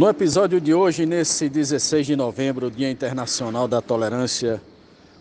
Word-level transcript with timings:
No 0.00 0.08
episódio 0.08 0.62
de 0.62 0.72
hoje, 0.72 1.04
nesse 1.04 1.46
16 1.46 2.06
de 2.06 2.16
novembro, 2.16 2.70
Dia 2.70 2.90
Internacional 2.90 3.68
da 3.68 3.82
Tolerância, 3.82 4.58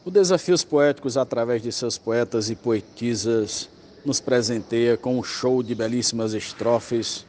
o 0.05 0.09
Desafios 0.09 0.63
Poéticos, 0.63 1.17
através 1.17 1.61
de 1.61 1.69
seus 1.69 1.97
poetas 1.97 2.49
e 2.49 2.55
poetisas, 2.55 3.69
nos 4.05 4.21
presenteia 4.21 4.95
com 4.95 5.19
um 5.19 5.21
show 5.21 5.61
de 5.61 5.75
belíssimas 5.75 6.33
estrofes 6.33 7.25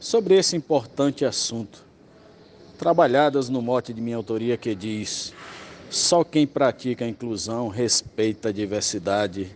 sobre 0.00 0.38
esse 0.38 0.56
importante 0.56 1.26
assunto, 1.26 1.84
trabalhadas 2.78 3.50
no 3.50 3.60
mote 3.60 3.92
de 3.92 4.00
minha 4.00 4.16
autoria 4.16 4.56
que 4.56 4.74
diz: 4.74 5.34
Só 5.90 6.24
quem 6.24 6.46
pratica 6.46 7.04
a 7.04 7.08
inclusão 7.08 7.68
respeita 7.68 8.48
a 8.48 8.52
diversidade. 8.52 9.54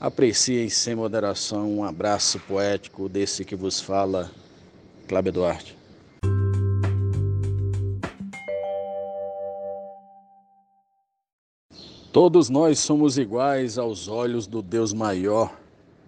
Apreciem 0.00 0.70
sem 0.70 0.94
moderação 0.94 1.70
um 1.70 1.84
abraço 1.84 2.40
poético 2.48 3.06
desse 3.06 3.44
que 3.44 3.54
vos 3.54 3.82
fala, 3.82 4.30
Cláudio 5.06 5.30
Duarte. 5.32 5.83
Todos 12.14 12.48
nós 12.48 12.78
somos 12.78 13.18
iguais 13.18 13.76
aos 13.76 14.06
olhos 14.06 14.46
do 14.46 14.62
Deus 14.62 14.92
maior. 14.92 15.60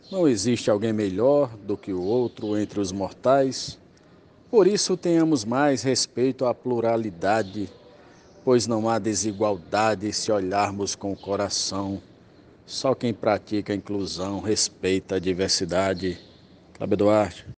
Não 0.09 0.29
existe 0.29 0.71
alguém 0.71 0.93
melhor 0.93 1.57
do 1.57 1.77
que 1.77 1.93
o 1.93 2.01
outro 2.01 2.57
entre 2.57 2.79
os 2.79 2.93
mortais. 2.93 3.77
Por 4.49 4.69
isso, 4.69 4.97
tenhamos 4.97 5.45
mais 5.45 5.83
respeito 5.83 6.47
à 6.47 6.55
pluralidade, 6.55 7.69
pois 8.45 8.69
não 8.69 8.89
há 8.89 9.01
desigualdade 9.01 10.13
se 10.13 10.31
olharmos 10.31 10.95
com 10.95 11.11
o 11.11 11.17
coração. 11.17 12.01
Só 12.65 12.95
quem 12.95 13.13
pratica 13.13 13.73
a 13.73 13.77
inclusão 13.77 14.39
respeita 14.39 15.17
a 15.17 15.19
diversidade. 15.19 16.21
Cláudio 16.75 16.99
Duarte. 16.99 17.49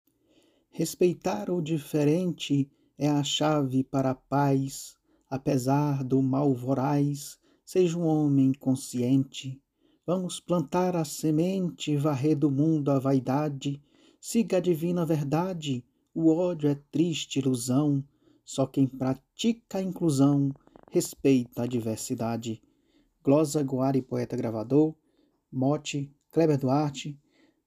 Respeitar 0.70 1.50
o 1.50 1.60
diferente 1.60 2.66
é 2.98 3.10
a 3.10 3.22
chave 3.22 3.84
para 3.84 4.12
a 4.12 4.14
paz, 4.14 4.96
apesar 5.28 6.02
do 6.02 6.22
mal 6.22 6.54
voraz 6.54 7.38
Seja 7.70 7.98
um 7.98 8.06
homem 8.06 8.50
consciente. 8.54 9.60
Vamos 10.06 10.40
plantar 10.40 10.96
a 10.96 11.04
semente, 11.04 11.98
varrer 11.98 12.34
do 12.34 12.50
mundo 12.50 12.90
a 12.90 12.98
vaidade. 12.98 13.78
Siga 14.18 14.56
a 14.56 14.60
divina 14.60 15.04
verdade. 15.04 15.84
O 16.14 16.34
ódio 16.34 16.70
é 16.70 16.74
triste 16.90 17.40
ilusão. 17.40 18.02
Só 18.42 18.66
quem 18.66 18.86
pratica 18.86 19.76
a 19.76 19.82
inclusão 19.82 20.50
respeita 20.90 21.64
a 21.64 21.66
diversidade. 21.66 22.62
Glosa 23.22 23.60
Guari, 23.60 24.00
poeta 24.00 24.34
gravador. 24.34 24.94
Mote 25.52 26.10
Kleber 26.32 26.58
Duarte, 26.58 27.20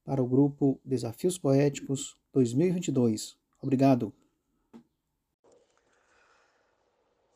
para 0.04 0.24
o 0.24 0.28
grupo 0.28 0.82
Desafios 0.84 1.38
Poéticos 1.38 2.18
2022. 2.34 3.38
Obrigado. 3.62 4.12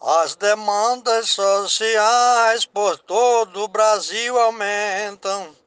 As 0.07 0.35
demandas 0.35 1.31
sociais 1.31 2.63
por 2.63 2.95
todo 2.95 3.63
o 3.63 3.67
Brasil 3.67 4.39
aumentam. 4.39 5.57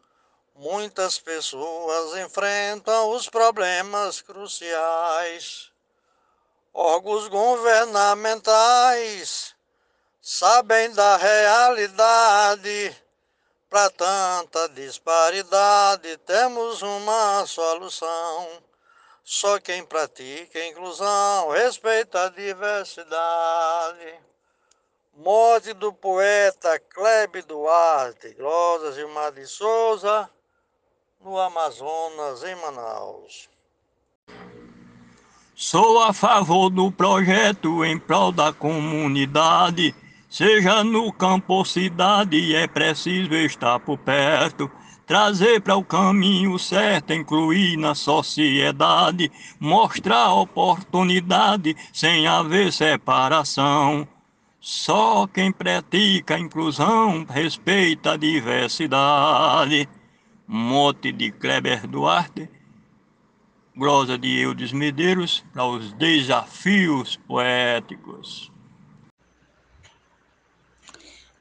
Muitas 0.55 1.19
pessoas 1.19 2.17
enfrentam 2.25 3.11
os 3.11 3.29
problemas 3.29 4.21
cruciais. 4.21 5.73
Órgãos 6.73 7.27
governamentais 7.27 9.57
sabem 10.23 10.93
da 10.93 11.17
realidade. 11.17 12.97
Para 13.69 13.91
tanta 13.91 14.69
disparidade, 14.69 16.17
temos 16.19 16.81
uma 16.81 17.45
solução. 17.45 18.63
Só 19.25 19.59
quem 19.59 19.85
pratica 19.85 20.65
inclusão 20.65 21.51
respeita 21.51 22.27
a 22.27 22.29
diversidade. 22.29 24.28
Morte 25.21 25.75
do 25.75 25.93
poeta 25.93 26.79
Klebe 26.95 27.43
Duarte, 27.43 28.37
Rosa 28.41 28.93
Gilmar 28.93 29.33
de 29.33 29.45
Souza, 29.49 30.31
no 31.21 31.37
Amazonas, 31.37 32.45
em 32.45 32.55
Manaus. 32.55 33.49
Sou 35.57 36.01
a 36.01 36.13
favor 36.13 36.71
do 36.71 36.93
projeto 36.93 37.85
em 37.85 37.99
prol 37.99 38.31
da 38.31 38.53
comunidade, 38.53 39.93
seja 40.31 40.85
no 40.85 41.13
campo 41.13 41.55
ou 41.55 41.65
cidade, 41.65 42.55
é 42.55 42.69
preciso 42.69 43.35
estar 43.35 43.81
por 43.81 43.99
perto 43.99 44.71
trazer 45.05 45.61
para 45.63 45.75
o 45.75 45.83
caminho 45.83 46.57
certo, 46.61 47.13
incluir 47.13 47.77
na 47.77 47.95
sociedade, 47.95 49.33
mostrar 49.59 50.35
oportunidade 50.35 51.75
sem 51.93 52.27
haver 52.29 52.73
separação. 52.73 54.07
Só 54.61 55.27
quem 55.27 55.53
pratica 55.53 56.35
a 56.35 56.39
inclusão 56.39 57.25
respeita 57.25 58.13
a 58.13 58.17
diversidade. 58.17 59.89
Mote 60.47 61.13
de 61.13 61.31
Kleber 61.31 61.87
Duarte, 61.87 62.49
glosa 63.77 64.17
de 64.17 64.41
Eudes 64.41 64.73
Medeiros, 64.73 65.45
para 65.53 65.67
os 65.67 65.93
desafios 65.93 67.17
poéticos. 67.27 68.51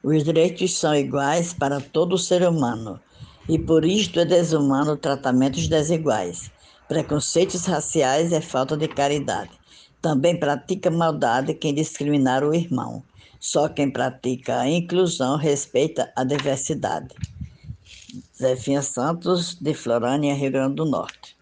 Os 0.03 0.23
direitos 0.23 0.77
são 0.77 0.93
iguais 0.93 1.53
para 1.53 1.81
todo 1.81 2.17
ser 2.17 2.47
humano 2.47 2.99
e 3.49 3.57
por 3.57 3.85
isto 3.85 4.19
é 4.19 4.25
desumano 4.25 4.97
tratamentos 4.97 5.67
desiguais. 5.67 6.51
Preconceitos 6.87 7.65
raciais 7.65 8.31
é 8.31 8.41
falta 8.41 8.77
de 8.77 8.87
caridade. 8.87 9.51
Também 10.07 10.39
pratica 10.39 10.89
maldade 10.89 11.53
quem 11.53 11.73
discriminar 11.73 12.41
o 12.41 12.53
irmão. 12.53 13.03
Só 13.41 13.67
quem 13.67 13.91
pratica 13.91 14.61
a 14.61 14.69
inclusão 14.69 15.35
respeita 15.35 16.09
a 16.15 16.23
diversidade. 16.23 17.13
Zefinha 18.33 18.81
Santos, 18.81 19.55
de 19.55 19.73
Florânia, 19.73 20.33
Rio 20.33 20.49
Grande 20.49 20.75
do 20.75 20.85
Norte. 20.85 21.35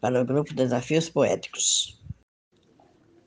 Para 0.00 0.20
o 0.20 0.24
grupo 0.24 0.52
Desafios 0.52 1.08
Poéticos. 1.08 1.96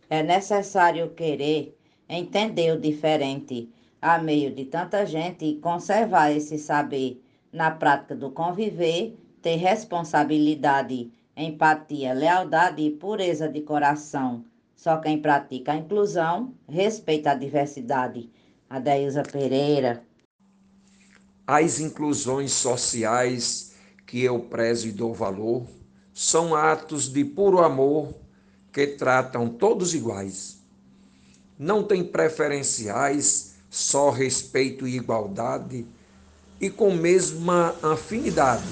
É 0.09 0.21
necessário 0.21 1.11
querer 1.11 1.77
entender 2.09 2.73
o 2.73 2.81
diferente, 2.81 3.69
a 4.01 4.17
meio 4.17 4.53
de 4.53 4.65
tanta 4.65 5.05
gente, 5.05 5.45
e 5.45 5.59
conservar 5.59 6.29
esse 6.31 6.57
saber 6.57 7.23
na 7.53 7.71
prática 7.71 8.17
do 8.17 8.31
conviver, 8.31 9.17
ter 9.41 9.55
responsabilidade, 9.55 11.09
empatia, 11.37 12.11
lealdade 12.11 12.81
e 12.81 12.91
pureza 12.91 13.47
de 13.47 13.61
coração. 13.61 14.43
Só 14.83 14.97
quem 14.97 15.17
pratica 15.17 15.71
a 15.71 15.77
inclusão 15.77 16.53
respeita 16.67 17.31
a 17.31 17.35
diversidade. 17.35 18.29
Adailza 18.69 19.23
Pereira. 19.23 20.03
As 21.47 21.79
inclusões 21.79 22.51
sociais 22.51 23.75
que 24.05 24.21
eu 24.21 24.41
prezo 24.41 24.89
e 24.89 24.91
dou 24.91 25.13
valor 25.13 25.65
são 26.13 26.53
atos 26.53 27.07
de 27.07 27.23
puro 27.23 27.59
amor 27.59 28.13
que 28.73 28.85
tratam 28.85 29.47
todos 29.47 29.93
iguais. 29.93 30.61
Não 31.57 31.81
tem 31.81 32.03
preferenciais, 32.03 33.55
só 33.69 34.09
respeito 34.09 34.85
e 34.85 34.97
igualdade 34.97 35.87
e 36.59 36.69
com 36.69 36.91
mesma 36.91 37.73
afinidade. 37.81 38.67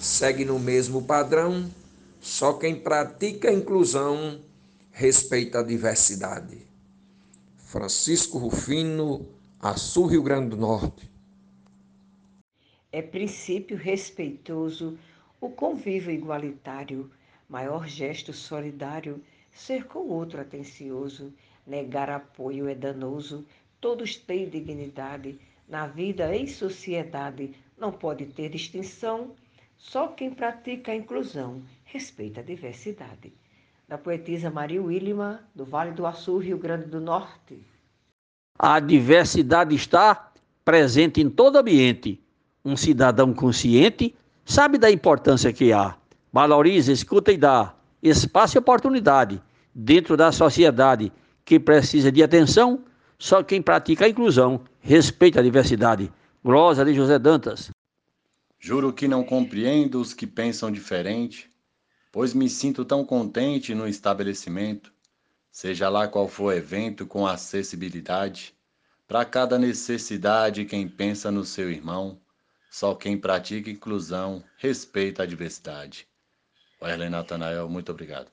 Segue 0.00 0.44
no 0.44 0.58
mesmo 0.58 1.02
padrão, 1.02 1.70
só 2.20 2.54
quem 2.54 2.74
pratica 2.74 3.50
a 3.50 3.54
inclusão 3.54 4.47
respeita 4.98 5.60
a 5.60 5.62
diversidade. 5.62 6.66
Francisco 7.56 8.36
Rufino, 8.36 9.28
Açu, 9.60 10.06
Rio 10.06 10.24
Grande 10.24 10.48
do 10.48 10.56
Norte. 10.56 11.08
É 12.90 13.00
princípio 13.00 13.76
respeitoso 13.76 14.98
o 15.40 15.50
convívio 15.50 16.10
igualitário, 16.10 17.08
maior 17.48 17.86
gesto 17.86 18.32
solidário, 18.32 19.22
ser 19.52 19.86
com 19.86 20.00
o 20.00 20.10
outro 20.10 20.40
atencioso, 20.40 21.32
negar 21.64 22.10
apoio 22.10 22.66
é 22.66 22.74
danoso, 22.74 23.46
todos 23.80 24.16
têm 24.16 24.48
dignidade, 24.48 25.38
na 25.68 25.86
vida 25.86 26.34
em 26.34 26.48
sociedade 26.48 27.54
não 27.78 27.92
pode 27.92 28.26
ter 28.26 28.48
distinção, 28.48 29.36
só 29.76 30.08
quem 30.08 30.34
pratica 30.34 30.90
a 30.90 30.96
inclusão 30.96 31.62
respeita 31.84 32.40
a 32.40 32.42
diversidade. 32.42 33.32
Da 33.88 33.96
poetisa 33.96 34.50
Maria 34.50 34.82
Willima, 34.82 35.40
do 35.54 35.64
Vale 35.64 35.92
do 35.92 36.06
Açu, 36.06 36.36
Rio 36.36 36.58
Grande 36.58 36.84
do 36.84 37.00
Norte. 37.00 37.58
A 38.58 38.78
diversidade 38.80 39.74
está 39.74 40.30
presente 40.62 41.22
em 41.22 41.30
todo 41.30 41.56
ambiente. 41.56 42.20
Um 42.62 42.76
cidadão 42.76 43.32
consciente 43.32 44.14
sabe 44.44 44.76
da 44.76 44.90
importância 44.90 45.50
que 45.54 45.72
há. 45.72 45.96
Valoriza, 46.30 46.92
escuta 46.92 47.32
e 47.32 47.38
dá 47.38 47.74
espaço 48.02 48.58
e 48.58 48.60
oportunidade 48.60 49.40
dentro 49.74 50.18
da 50.18 50.30
sociedade 50.32 51.10
que 51.42 51.58
precisa 51.58 52.12
de 52.12 52.22
atenção 52.22 52.84
só 53.18 53.42
quem 53.42 53.62
pratica 53.62 54.04
a 54.04 54.08
inclusão 54.08 54.60
respeita 54.80 55.40
a 55.40 55.42
diversidade. 55.42 56.12
Glosa 56.44 56.84
de 56.84 56.92
José 56.92 57.18
Dantas. 57.18 57.70
Juro 58.58 58.92
que 58.92 59.08
não 59.08 59.24
compreendo 59.24 59.98
os 59.98 60.12
que 60.12 60.26
pensam 60.26 60.70
diferente, 60.70 61.50
pois 62.18 62.34
me 62.34 62.50
sinto 62.50 62.84
tão 62.84 63.04
contente 63.04 63.76
no 63.76 63.86
estabelecimento. 63.86 64.92
seja 65.52 65.88
lá 65.88 66.08
qual 66.08 66.26
for 66.26 66.46
o 66.46 66.52
evento, 66.52 67.06
com 67.06 67.24
acessibilidade. 67.24 68.56
Para 69.06 69.24
cada 69.24 69.56
necessidade, 69.56 70.64
quem 70.64 70.88
pensa 70.88 71.30
no 71.30 71.44
seu 71.44 71.70
irmão, 71.70 72.20
só 72.68 72.92
quem 72.96 73.16
pratica 73.16 73.70
inclusão 73.70 74.42
respeita 74.56 75.22
a 75.22 75.26
diversidade. 75.26 76.08
Wesley 76.82 77.08
Natanael, 77.08 77.68
muito 77.68 77.90
obrigado. 77.90 78.26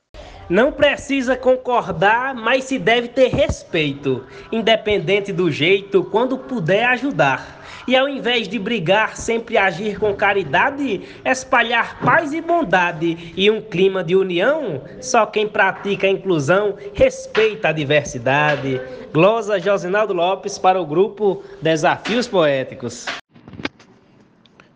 Não 0.47 0.71
precisa 0.71 1.36
concordar, 1.36 2.36
mas 2.36 2.65
se 2.65 2.77
deve 2.77 3.07
ter 3.07 3.30
respeito, 3.30 4.24
independente 4.51 5.33
do 5.33 5.51
jeito, 5.51 6.03
quando 6.03 6.38
puder 6.38 6.86
ajudar. 6.86 7.63
E 7.88 7.95
ao 7.95 8.07
invés 8.07 8.47
de 8.47 8.57
brigar, 8.57 9.15
sempre 9.15 9.57
agir 9.57 10.00
com 10.00 10.13
caridade, 10.13 11.01
espalhar 11.24 12.00
paz 12.00 12.33
e 12.33 12.42
bondade 12.42 13.33
e 13.36 13.50
um 13.50 13.62
clima 13.62 14.03
de 14.03 14.15
união, 14.15 14.81
só 15.01 15.25
quem 15.25 15.47
pratica 15.47 16.07
a 16.07 16.09
inclusão 16.09 16.77
respeita 16.94 17.69
a 17.69 17.71
diversidade. 17.71 18.81
Glosa 19.12 19.59
Josinaldo 19.59 20.13
Lopes 20.13 20.57
para 20.57 20.81
o 20.81 20.86
grupo 20.86 21.44
Desafios 21.62 22.27
Poéticos. 22.27 23.06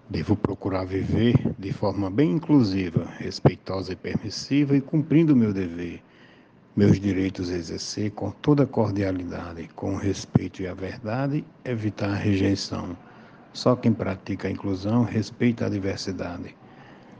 Devo 0.09 0.35
procurar 0.35 0.85
viver 0.85 1.35
de 1.59 1.71
forma 1.71 2.09
bem 2.09 2.31
inclusiva, 2.31 3.05
respeitosa 3.19 3.93
e 3.93 3.95
permissiva 3.95 4.75
e 4.75 4.81
cumprindo 4.81 5.35
meu 5.35 5.53
dever, 5.53 6.01
meus 6.75 6.99
direitos 6.99 7.51
exercer 7.51 8.09
com 8.13 8.31
toda 8.31 8.65
cordialidade, 8.65 9.69
com 9.75 9.95
respeito 9.95 10.63
e 10.63 10.67
a 10.67 10.73
verdade, 10.73 11.45
evitar 11.63 12.09
a 12.09 12.15
rejeição. 12.15 12.97
Só 13.53 13.75
quem 13.75 13.93
pratica 13.93 14.47
a 14.47 14.51
inclusão 14.51 15.03
respeita 15.03 15.67
a 15.67 15.69
diversidade. 15.69 16.57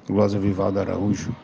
Glosa 0.08 0.40
Vivaldo 0.40 0.80
Araújo. 0.80 1.36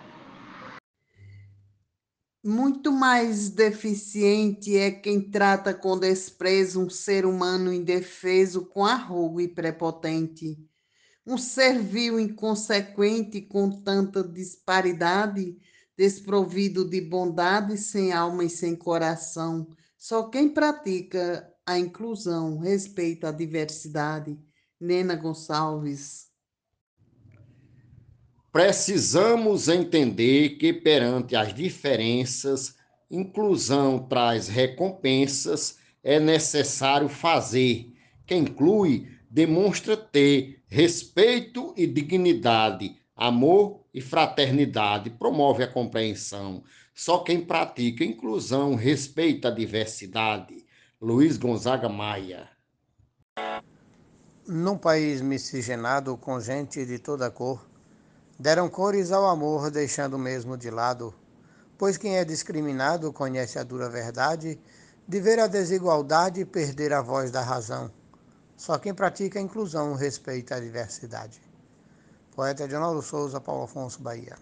Muito 2.44 2.92
mais 2.92 3.51
deficiente 3.51 4.75
é 4.75 4.89
quem 4.89 5.21
trata 5.21 5.75
com 5.75 6.00
desprezo 6.00 6.81
um 6.81 6.89
ser 6.89 7.24
humano 7.24 7.71
indefeso 7.71 8.65
com 8.65 8.83
arrogo 8.83 9.39
e 9.39 9.47
prepotente 9.47 10.57
um 11.25 11.38
ser 11.38 11.80
vil 11.81 12.19
inconsequente 12.19 13.42
com 13.42 13.69
tanta 13.69 14.24
disparidade, 14.24 15.57
desprovido 15.98 16.88
de 16.88 17.01
bondade, 17.01 17.77
sem 17.77 18.13
alma 18.13 18.44
e 18.44 18.50
sem 18.50 18.75
coração. 18.75 19.68
Só 19.98 20.30
quem 20.30 20.50
pratica 20.50 21.51
a 21.66 21.80
inclusão 21.80 22.60
respeita 22.60 23.30
a 23.30 23.31
diversidade. 23.31 24.38
Nena 24.80 25.16
Gonçalves. 25.16 26.27
Precisamos 28.51 29.68
entender 29.68 30.57
que, 30.57 30.71
perante 30.71 31.36
as 31.36 31.54
diferenças, 31.54 32.75
inclusão 33.10 34.00
traz 34.00 34.48
recompensas, 34.48 35.78
é 36.04 36.19
necessário 36.19 37.10
fazer. 37.10 37.92
Quem 38.25 38.44
inclui 38.44 39.15
demonstra 39.36 39.98
ter 39.98 40.64
respeito 40.66 41.74
e 41.76 41.86
dignidade, 41.86 42.96
amor 43.14 43.82
e 43.94 44.00
fraternidade, 44.00 45.10
promove 45.10 45.62
a 45.62 45.68
compreensão. 45.68 46.64
Só 46.94 47.18
quem 47.18 47.46
pratica 47.46 48.06
inclusão 48.06 48.76
respeita 48.76 49.50
a 49.50 49.52
diversidade. 49.52 50.66
Luiz 51.02 51.36
Gonzaga 51.36 51.90
Maia. 51.90 52.48
Num 54.48 54.78
país 54.78 55.20
miscigenado 55.20 56.16
com 56.16 56.40
gente 56.40 56.86
de 56.86 56.98
toda 56.98 57.30
cor, 57.30 57.68
deram 58.40 58.70
cores 58.70 59.12
ao 59.12 59.26
amor, 59.26 59.70
deixando 59.70 60.18
mesmo 60.18 60.56
de 60.56 60.70
lado. 60.70 61.14
Pois 61.78 61.98
quem 61.98 62.16
é 62.16 62.24
discriminado 62.24 63.12
conhece 63.12 63.60
a 63.60 63.64
dura 63.64 63.90
verdade 63.90 64.58
de 65.06 65.20
ver 65.20 65.40
a 65.40 65.48
desigualdade 65.48 66.40
e 66.40 66.46
perder 66.46 66.94
a 66.94 67.02
voz 67.02 67.31
da 67.31 67.42
razão. 67.42 67.92
Só 68.57 68.78
quem 68.78 68.94
pratica 68.94 69.38
a 69.38 69.42
inclusão 69.42 69.96
respeita 69.96 70.56
a 70.56 70.60
diversidade. 70.60 71.42
Poeta 72.36 72.63
Edinaldo 72.63 73.02
Souza, 73.02 73.40
Paulo 73.40 73.63
Afonso, 73.63 74.02
Bahia. 74.02 74.36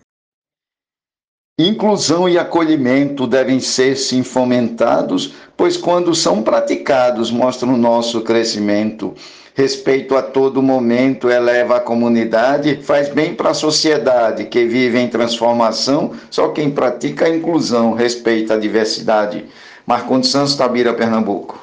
Inclusão 1.59 2.27
e 2.27 2.37
acolhimento 2.37 3.27
devem 3.27 3.59
ser 3.59 3.95
sim 3.95 4.23
fomentados, 4.23 5.35
pois 5.55 5.77
quando 5.77 6.15
são 6.15 6.41
praticados 6.41 7.29
mostram 7.29 7.75
o 7.75 7.77
nosso 7.77 8.21
crescimento. 8.21 9.13
Respeito 9.53 10.15
a 10.15 10.23
todo 10.23 10.63
momento 10.63 11.29
eleva 11.29 11.77
a 11.77 11.79
comunidade, 11.79 12.81
faz 12.81 13.09
bem 13.09 13.35
para 13.35 13.51
a 13.51 13.53
sociedade 13.53 14.45
que 14.45 14.65
vive 14.65 14.97
em 14.97 15.07
transformação. 15.07 16.13
Só 16.31 16.49
quem 16.49 16.71
pratica 16.71 17.25
a 17.25 17.35
inclusão 17.35 17.93
respeita 17.93 18.55
a 18.55 18.59
diversidade. 18.59 19.45
Marcondes 19.85 20.31
Santos, 20.31 20.55
Tabira, 20.55 20.91
Pernambuco. 20.91 21.62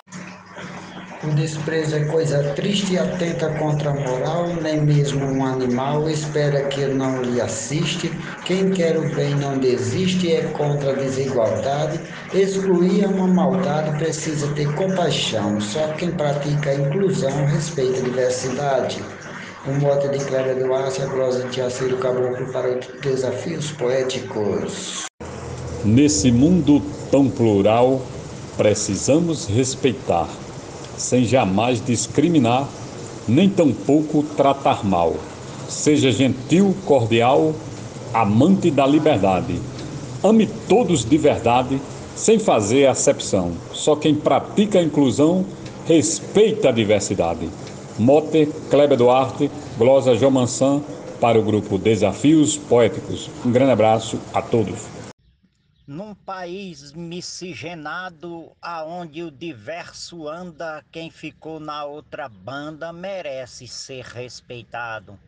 O 1.23 1.29
desprezo 1.35 1.97
é 1.97 2.05
coisa 2.07 2.43
triste 2.55 2.95
e 2.95 2.99
atenta 2.99 3.51
contra 3.59 3.91
a 3.91 3.95
moral, 3.95 4.49
nem 4.63 4.81
mesmo 4.81 5.23
um 5.27 5.45
animal 5.45 6.09
espera 6.09 6.63
que 6.69 6.87
não 6.87 7.21
lhe 7.21 7.39
assiste. 7.39 8.11
Quem 8.47 8.71
quer 8.71 8.97
o 8.97 9.07
bem 9.15 9.35
não 9.35 9.59
desiste, 9.59 10.33
é 10.33 10.41
contra 10.45 10.93
a 10.93 10.95
desigualdade. 10.95 12.01
Excluir 12.33 13.05
é 13.05 13.07
uma 13.07 13.27
maldade, 13.27 13.99
precisa 13.99 14.49
ter 14.55 14.75
compaixão. 14.75 15.61
Só 15.61 15.89
quem 15.89 16.11
pratica 16.11 16.71
a 16.71 16.75
inclusão 16.77 17.45
respeita 17.45 17.99
a 17.99 18.03
diversidade. 18.03 19.05
O 19.67 19.73
mote 19.73 20.09
de 20.09 20.25
Cléber 20.25 20.57
Duarte, 20.57 21.03
a 21.03 21.07
glosa 21.07 21.47
de 21.49 21.61
Aciro 21.61 21.99
Caboclo 21.99 22.51
para 22.51 22.79
os 22.79 22.87
desafios 23.03 23.71
poéticos. 23.73 25.05
Nesse 25.85 26.33
mundo 26.33 26.81
tão 27.11 27.29
plural, 27.29 28.01
precisamos 28.57 29.47
respeitar 29.47 30.27
sem 31.01 31.25
jamais 31.25 31.83
discriminar, 31.85 32.69
nem 33.27 33.49
tampouco 33.49 34.23
tratar 34.37 34.85
mal. 34.85 35.15
Seja 35.69 36.13
gentil, 36.13 36.75
cordial, 36.85 37.55
amante 38.13 38.71
da 38.71 38.87
liberdade. 38.87 39.61
Ame 40.23 40.47
todos 40.69 41.05
de 41.05 41.17
verdade, 41.17 41.81
sem 42.15 42.39
fazer 42.39 42.87
acepção. 42.87 43.53
Só 43.73 43.97
quem 43.97 44.15
pratica 44.15 44.79
a 44.79 44.83
inclusão 44.83 45.45
respeita 45.87 46.69
a 46.69 46.73
diversidade. 46.73 47.49
Mote, 47.99 48.49
Kleber 48.69 48.99
Duarte, 48.99 49.51
Glosa 49.79 50.15
Jomansan, 50.15 50.83
para 51.21 51.39
o 51.39 51.43
grupo 51.43 51.79
Desafios 51.79 52.57
Poéticos. 52.57 53.31
Um 53.45 53.51
grande 53.51 53.73
abraço 53.73 54.19
a 54.33 54.41
todos 54.43 55.00
num 55.91 56.15
país 56.15 56.93
miscigenado, 56.93 58.57
aonde 58.63 59.25
o 59.25 59.31
diverso 59.31 60.29
anda, 60.29 60.85
quem 60.93 61.11
ficou 61.11 61.59
na 61.59 61.83
outra 61.85 62.29
banda 62.29 62.93
merece 62.93 63.67
ser 63.67 64.05
respeitado. 64.05 65.19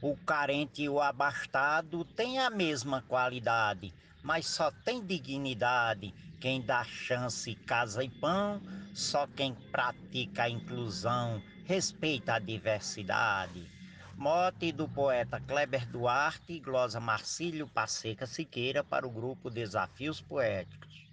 O 0.00 0.16
carente 0.16 0.80
e 0.80 0.88
o 0.88 0.98
abastado 0.98 2.06
têm 2.06 2.38
a 2.38 2.48
mesma 2.48 3.02
qualidade, 3.02 3.92
mas 4.22 4.46
só 4.46 4.70
tem 4.70 5.04
dignidade 5.04 6.14
quem 6.40 6.62
dá 6.62 6.82
chance, 6.84 7.54
casa 7.66 8.02
e 8.02 8.08
pão, 8.08 8.62
só 8.94 9.26
quem 9.26 9.54
pratica 9.70 10.44
a 10.44 10.48
inclusão 10.48 11.42
respeita 11.66 12.32
a 12.32 12.38
diversidade. 12.38 13.77
Mote 14.18 14.72
do 14.72 14.88
poeta 14.88 15.38
Kleber 15.38 15.88
Duarte 15.88 16.58
glosa 16.58 16.98
Marcílio 16.98 17.68
Passeca 17.68 18.26
Siqueira 18.26 18.82
para 18.82 19.06
o 19.06 19.10
grupo 19.10 19.48
Desafios 19.48 20.20
Poéticos. 20.20 21.06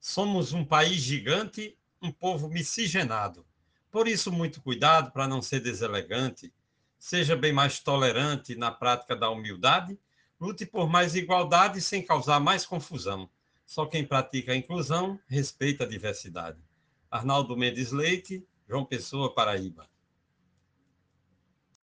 Somos 0.00 0.52
um 0.52 0.64
país 0.64 0.96
gigante, 0.96 1.78
um 2.02 2.10
povo 2.10 2.48
miscigenado. 2.48 3.46
Por 3.88 4.08
isso, 4.08 4.32
muito 4.32 4.60
cuidado 4.60 5.12
para 5.12 5.28
não 5.28 5.40
ser 5.40 5.60
deselegante. 5.60 6.52
Seja 6.98 7.36
bem 7.36 7.52
mais 7.52 7.78
tolerante 7.78 8.56
na 8.56 8.72
prática 8.72 9.14
da 9.14 9.30
humildade. 9.30 9.96
Lute 10.40 10.66
por 10.66 10.90
mais 10.90 11.14
igualdade 11.14 11.80
sem 11.80 12.04
causar 12.04 12.40
mais 12.40 12.66
confusão. 12.66 13.30
Só 13.64 13.86
quem 13.86 14.04
pratica 14.04 14.50
a 14.50 14.56
inclusão 14.56 15.20
respeita 15.28 15.84
a 15.84 15.88
diversidade. 15.88 16.58
Arnaldo 17.08 17.56
Mendes 17.56 17.92
Leite, 17.92 18.44
João 18.68 18.84
Pessoa, 18.84 19.32
Paraíba. 19.32 19.88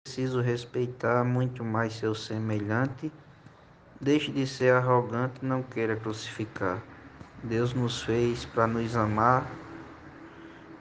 Preciso 0.08 0.40
respeitar 0.40 1.26
muito 1.26 1.66
mais 1.66 1.92
seu 1.94 2.16
semelhante. 2.16 3.12
Deixe 4.00 4.32
de 4.32 4.48
ser 4.48 4.74
arrogante, 4.74 5.44
não 5.44 5.62
queira 5.62 5.98
crucificar. 5.98 6.82
Deus 7.44 7.74
nos 7.74 8.02
fez 8.04 8.46
para 8.46 8.66
nos 8.68 8.96
amar 8.96 9.46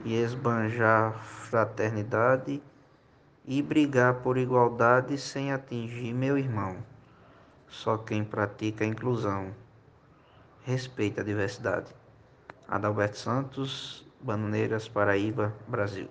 e 0.04 0.14
esbanjar 0.14 1.12
fraternidade 1.24 2.62
e 3.44 3.60
brigar 3.60 4.14
por 4.22 4.38
igualdade 4.38 5.18
sem 5.18 5.52
atingir 5.52 6.14
meu 6.14 6.38
irmão. 6.38 6.76
Só 7.66 7.98
quem 7.98 8.22
pratica 8.22 8.84
a 8.84 8.86
inclusão 8.86 9.52
respeita 10.62 11.22
a 11.22 11.24
diversidade. 11.24 11.92
Adalberto 12.68 13.18
Santos, 13.18 14.06
Bananeiras, 14.20 14.86
Paraíba, 14.86 15.52
Brasil. 15.66 16.08